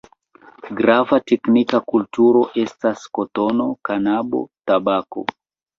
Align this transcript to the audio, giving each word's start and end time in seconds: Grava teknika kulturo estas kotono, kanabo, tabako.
Grava 0.79 1.19
teknika 1.33 1.81
kulturo 1.93 2.43
estas 2.65 3.07
kotono, 3.19 3.71
kanabo, 3.91 4.45
tabako. 4.71 5.31